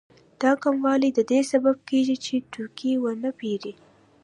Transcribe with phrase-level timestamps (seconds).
[0.41, 3.73] دا کموالی د دې سبب کېږي چې توکي ونه پېري